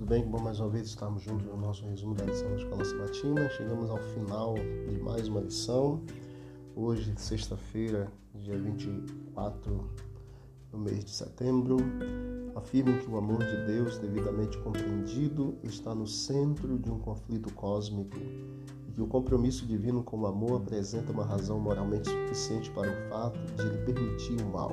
[0.00, 0.22] bem?
[0.22, 3.48] Que bom mais uma vez estarmos juntos no nosso resumo da lição da Escola Sabatina.
[3.50, 4.54] Chegamos ao final
[4.88, 6.02] de mais uma lição.
[6.74, 9.88] Hoje, sexta-feira, dia 24
[10.72, 11.76] do mês de setembro,
[12.56, 18.16] afirma que o amor de Deus, devidamente compreendido, está no centro de um conflito cósmico
[18.88, 23.08] e que o compromisso divino com o amor apresenta uma razão moralmente suficiente para o
[23.10, 24.72] fato de ele permitir o mal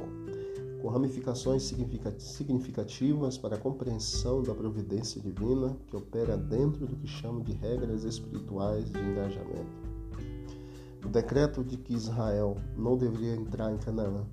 [0.85, 1.73] com ramificações
[2.19, 8.03] significativas para a compreensão da providência divina que opera dentro do que chamo de regras
[8.03, 9.81] espirituais de engajamento.
[11.03, 14.27] O decreto de que Israel não deveria entrar em Canaã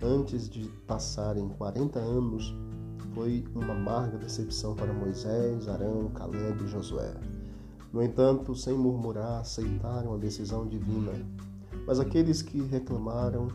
[0.00, 2.54] antes de passarem 40 anos
[3.12, 7.16] foi uma amarga decepção para Moisés, Arão, Caleb e Josué.
[7.92, 11.10] No entanto, sem murmurar, aceitaram a decisão divina.
[11.84, 13.48] Mas aqueles que reclamaram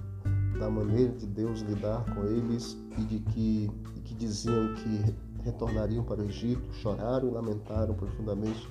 [0.59, 6.03] da maneira de Deus lidar com eles e de que, e que diziam que retornariam
[6.03, 8.67] para o Egito, choraram e lamentaram profundamente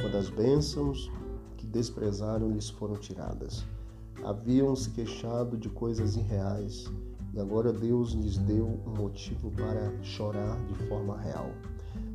[0.00, 1.10] quando as bênçãos
[1.56, 3.64] que desprezaram lhes foram tiradas.
[4.24, 6.90] Haviam se queixado de coisas irreais
[7.34, 11.50] e agora Deus lhes deu um motivo para chorar de forma real.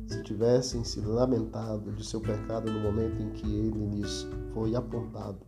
[0.06, 5.38] Se tivessem se lamentado de seu pecado no momento em que ele lhes foi apontado,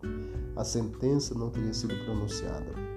[0.55, 2.94] a sentença não teria sido pronunciada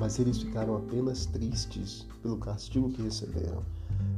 [0.00, 3.62] mas eles ficaram apenas tristes pelo castigo que receberam.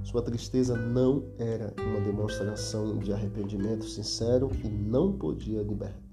[0.05, 5.67] Sua tristeza não era uma demonstração de arrependimento sincero e não podia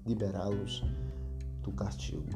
[0.04, 0.82] liberá-los
[1.62, 2.26] do castigo.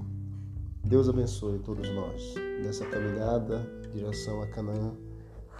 [0.84, 3.60] Deus abençoe todos nós nessa caminhada
[3.92, 4.92] direção a Canaã,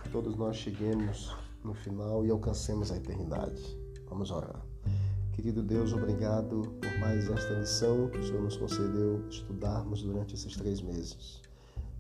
[0.02, 3.62] que todos nós cheguemos no final e alcancemos a eternidade.
[4.08, 4.64] Vamos orar.
[5.33, 10.55] Querido Deus, obrigado por mais esta lição que o Senhor nos concedeu estudarmos durante esses
[10.56, 11.42] três meses.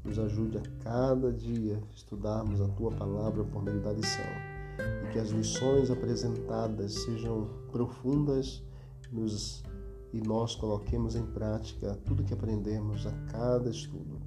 [0.04, 4.24] Nos ajude a cada dia estudarmos a tua palavra por meio da lição
[5.02, 8.62] e que as lições apresentadas sejam profundas
[9.10, 9.62] nos,
[10.12, 14.20] e nós coloquemos em prática tudo que aprendemos a cada estudo.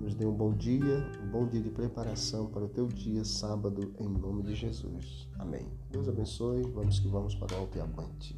[0.00, 3.94] Nos dê um bom dia, um bom dia de preparação para o teu dia sábado,
[4.00, 5.28] em nome de Jesus.
[5.38, 5.68] Amém.
[5.90, 6.62] Deus abençoe.
[6.72, 8.36] Vamos que vamos para o alto e avante.